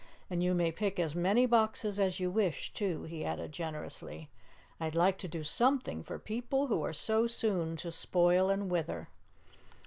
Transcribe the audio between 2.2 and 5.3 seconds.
wish, too," he added generously. "I'd like to